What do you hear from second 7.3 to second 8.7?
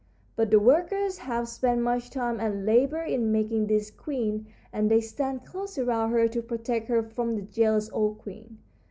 the jealous old queen.